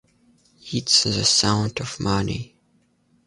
It's 0.73 1.03
the 1.03 1.23
sound 1.23 1.79
of 1.79 1.99
money. 1.99 2.55